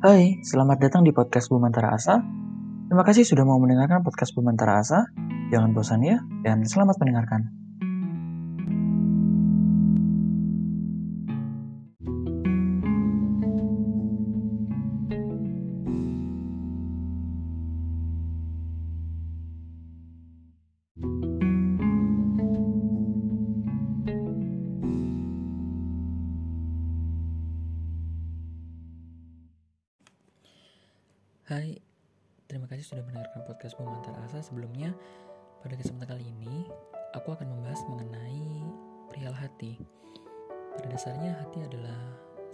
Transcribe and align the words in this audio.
Hai, 0.00 0.40
selamat 0.40 0.80
datang 0.80 1.04
di 1.04 1.12
podcast 1.12 1.52
Bumantara 1.52 1.92
Asa. 1.92 2.24
Terima 2.88 3.04
kasih 3.04 3.20
sudah 3.20 3.44
mau 3.44 3.60
mendengarkan 3.60 4.00
podcast 4.00 4.32
Bumantara 4.32 4.80
Asa. 4.80 5.12
Jangan 5.52 5.76
bosan 5.76 6.00
ya, 6.00 6.24
dan 6.40 6.64
selamat 6.64 6.96
mendengarkan. 7.04 7.59
Hai, 31.50 31.82
terima 32.46 32.70
kasih 32.70 32.94
sudah 32.94 33.02
mendengarkan 33.10 33.42
podcast 33.42 33.74
Pemantar 33.74 34.14
Asa. 34.22 34.38
Sebelumnya, 34.38 34.94
pada 35.66 35.74
kesempatan 35.74 36.14
kali 36.14 36.30
ini, 36.30 36.70
aku 37.10 37.34
akan 37.34 37.50
membahas 37.50 37.82
mengenai 37.90 38.62
perihal 39.10 39.34
hati. 39.34 39.74
Pada 40.78 40.86
dasarnya, 40.94 41.34
hati 41.42 41.66
adalah 41.66 41.98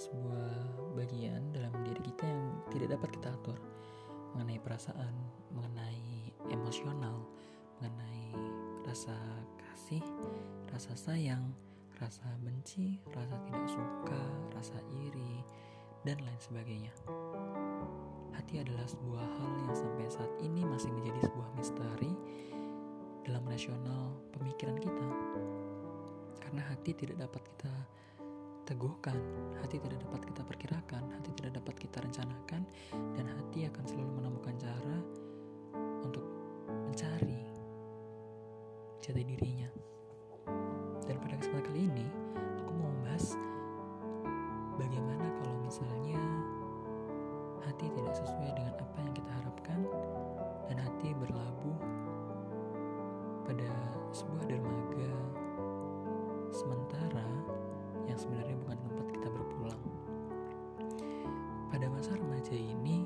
sebuah 0.00 0.48
bagian 0.96 1.44
dalam 1.52 1.76
diri 1.84 2.08
kita 2.08 2.24
yang 2.24 2.56
tidak 2.72 2.96
dapat 2.96 3.20
kita 3.20 3.28
atur 3.36 3.60
mengenai 4.32 4.64
perasaan, 4.64 5.12
mengenai 5.52 6.32
emosional, 6.48 7.20
mengenai 7.84 8.32
rasa 8.88 9.12
kasih, 9.60 10.00
rasa 10.72 10.96
sayang, 10.96 11.52
rasa 12.00 12.24
benci, 12.40 12.96
rasa 13.12 13.36
tidak 13.44 13.68
suka, 13.68 14.24
rasa 14.56 14.80
iri, 15.04 15.44
dan 16.08 16.16
lain 16.24 16.40
sebagainya 16.40 16.96
adalah 18.62 18.86
sebuah 18.88 19.24
hal 19.24 19.50
yang 19.66 19.74
sampai 19.74 20.06
saat 20.08 20.32
ini 20.44 20.62
masih 20.64 20.92
menjadi 20.94 21.28
sebuah 21.28 21.48
misteri 21.56 22.12
dalam 23.26 23.42
rasional 23.48 24.14
pemikiran 24.36 24.78
kita. 24.78 25.08
Karena 26.40 26.62
hati 26.70 26.94
tidak 26.94 27.26
dapat 27.26 27.42
kita 27.42 27.72
teguhkan, 28.66 29.18
hati 29.62 29.78
tidak 29.78 29.98
dapat 30.02 30.20
kita 30.26 30.42
perkirakan, 30.46 31.02
hati 31.14 31.30
tidak 31.38 31.52
dapat 31.62 31.74
kita 31.78 31.98
rencanakan, 32.02 32.62
dan 33.14 33.26
hati 33.26 33.66
akan 33.66 33.84
selalu 33.86 34.10
menemukan 34.22 34.54
cara 34.58 34.98
untuk 36.02 36.26
mencari 36.86 37.42
jati 39.02 39.22
dirinya. 39.22 39.70
Sesuai 48.16 48.50
dengan 48.56 48.74
apa 48.80 48.96
yang 49.04 49.12
kita 49.12 49.30
harapkan 49.42 49.80
dan 50.72 50.76
hati 50.80 51.12
berlabuh 51.20 51.78
pada 53.44 53.70
sebuah 54.16 54.44
dermaga 54.48 55.12
sementara 56.48 57.28
yang 58.08 58.16
sebenarnya 58.16 58.56
bukan 58.64 58.78
tempat 58.88 59.06
kita 59.12 59.28
berpulang. 59.28 59.82
Pada 61.68 61.86
masa 61.92 62.16
remaja 62.16 62.56
ini 62.56 63.04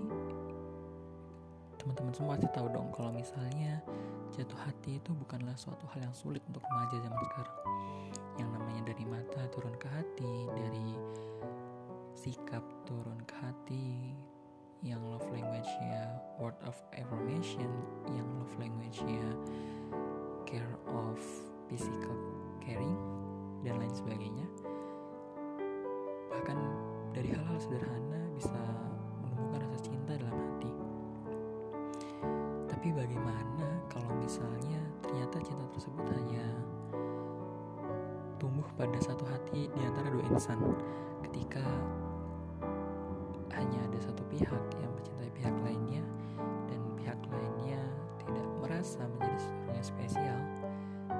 teman-teman 1.74 2.14
semua 2.14 2.38
pasti 2.38 2.46
tahu 2.54 2.70
dong 2.70 2.94
kalau 2.94 3.10
misalnya 3.10 3.82
jatuh 4.30 4.60
hati 4.62 5.02
itu 5.02 5.10
bukanlah 5.10 5.58
suatu 5.58 5.90
hal 5.90 6.06
yang 6.06 6.14
sulit 6.14 6.44
untuk 6.46 6.62
remaja 6.70 7.02
zaman 7.02 7.20
sekarang. 7.26 7.58
Yang 8.38 8.48
namanya 8.54 8.82
dari 8.94 9.04
mata 9.10 9.42
turun 9.50 9.74
ke 9.74 9.88
hati, 9.90 10.34
dari 10.54 10.94
sikap 12.14 12.62
turun 12.86 13.18
ke 13.26 13.34
hati, 13.42 14.14
affirmation, 17.50 17.72
yang 18.14 18.28
love 18.38 18.54
language-nya 18.62 19.26
care 20.46 20.74
of 20.86 21.18
physical 21.66 22.14
caring 22.62 22.94
dan 23.66 23.74
lain 23.82 23.90
sebagainya. 23.90 24.46
Bahkan 26.30 26.58
dari 27.10 27.34
hal-hal 27.34 27.58
sederhana 27.58 28.22
bisa 28.38 28.54
menumbuhkan 29.22 29.66
rasa 29.66 29.78
cinta 29.82 30.14
dalam 30.14 30.38
hati. 30.38 30.70
Tapi 32.70 32.88
bagaimana 32.94 33.82
kalau 33.90 34.14
misalnya 34.22 34.78
ternyata 35.02 35.42
cinta 35.42 35.66
tersebut 35.74 36.06
hanya 36.06 36.46
tumbuh 38.38 38.66
pada 38.78 38.98
satu 39.02 39.26
hati 39.26 39.66
di 39.74 39.82
antara 39.82 40.06
dua 40.06 40.22
insan 40.30 40.58
ketika 41.26 41.66
hanya 43.58 43.78
ada 43.90 43.98
satu 44.00 44.22
pihak 44.30 44.64
yang 44.80 44.90
mencintai 44.94 45.30
pihak 45.34 45.54
lainnya 45.66 45.99
pihak 47.10 47.26
lainnya 47.26 47.82
tidak 48.22 48.46
merasa 48.62 49.02
menjadi 49.02 49.34
seseorang 49.42 49.74
yang 49.74 49.82
spesial 49.82 50.38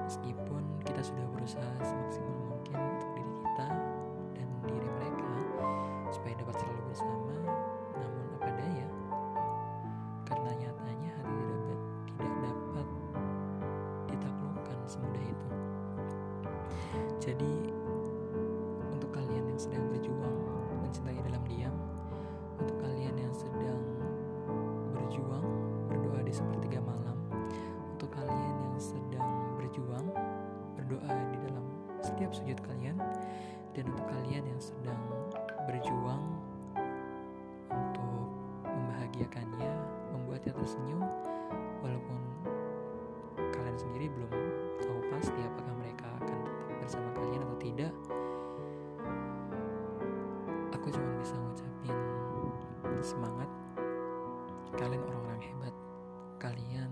meskipun 0.07 0.63
kita 0.87 1.01
sudah 1.03 1.25
berusaha 1.35 1.73
semaksimal 1.83 2.39
mungkin 2.47 2.79
untuk 2.79 3.11
diri 3.11 3.33
kita 3.43 3.67
dan 4.31 4.47
diri 4.71 4.87
mereka 4.87 5.35
supaya 6.15 6.33
dapat 6.39 6.55
selalu 6.63 6.81
bersama. 6.87 7.35
Namun 7.99 8.23
apa 8.39 8.49
daya? 8.55 8.87
Karena 10.31 10.51
nyatanya 10.63 11.11
hati 11.11 11.43
tidak 11.43 11.59
dapat, 11.59 11.99
tidak 12.15 12.31
dapat 12.39 12.87
ditaklukkan 14.07 14.79
semudah 14.87 15.23
itu. 15.27 15.49
Jadi 17.19 17.51
setiap 32.01 32.31
sujud 32.33 32.57
kalian. 32.65 32.97
Dan 33.71 33.87
untuk 33.87 34.03
kalian 34.11 34.43
yang 34.43 34.59
sedang 34.59 34.99
berjuang 35.63 36.19
untuk 37.71 38.27
membahagiakannya 38.67 39.71
membuatnya 40.11 40.51
tersenyum 40.51 40.99
walaupun 41.79 42.19
kalian 43.39 43.77
sendiri 43.79 44.11
belum 44.11 44.31
tahu 44.83 44.99
pasti 45.07 45.39
apakah 45.39 45.73
mereka 45.79 46.03
akan 46.19 46.37
tetap 46.43 46.67
bersama 46.83 47.09
kalian 47.15 47.41
atau 47.47 47.57
tidak 47.63 47.93
aku 50.75 50.91
cuma 50.91 51.09
bisa 51.21 51.35
ngucapin 51.39 51.97
semangat. 53.01 53.49
Kalian 54.77 55.01
orang-orang 55.01 55.41
hebat. 55.41 55.75
Kalian 56.37 56.89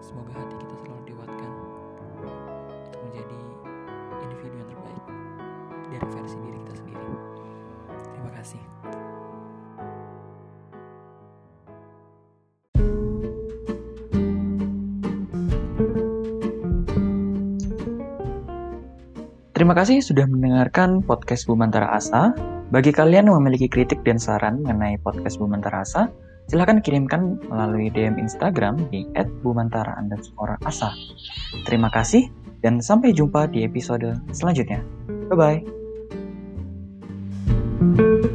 semoga 0.00 0.32
hati 0.32 0.54
kita 0.56 0.74
selalu 0.80 1.02
dikuatkan 1.12 1.50
untuk 2.16 2.36
menjadi 3.04 3.40
individu 4.24 4.54
yang 4.56 4.68
terbaik 4.68 5.04
dari 5.92 6.06
versi 6.08 6.36
diri 6.40 6.56
kita 6.64 6.74
sendiri 6.80 7.10
terima 8.16 8.30
kasih 8.36 8.62
Terima 19.60 19.76
kasih 19.76 20.00
sudah 20.00 20.24
mendengarkan 20.24 21.04
podcast 21.04 21.44
Bumantara 21.44 21.92
Asa. 21.92 22.32
Bagi 22.72 22.96
kalian 22.96 23.28
yang 23.28 23.36
memiliki 23.44 23.68
kritik 23.68 24.00
dan 24.08 24.16
saran 24.16 24.64
mengenai 24.64 24.96
podcast 25.04 25.36
Bumantara 25.36 25.84
Asa, 25.84 26.08
silahkan 26.50 26.82
kirimkan 26.82 27.38
melalui 27.46 27.94
DM 27.94 28.18
Instagram 28.18 28.90
di 28.90 29.06
@bumantara_asa. 29.46 30.90
Terima 31.62 31.86
kasih 31.94 32.26
dan 32.58 32.82
sampai 32.82 33.14
jumpa 33.14 33.46
di 33.46 33.62
episode 33.62 34.18
selanjutnya. 34.34 34.82
Bye 35.30 35.62
bye. 37.78 38.34